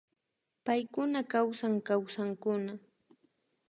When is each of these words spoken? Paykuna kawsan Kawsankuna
Paykuna 0.65 1.19
kawsan 1.31 1.73
Kawsankuna 1.87 2.73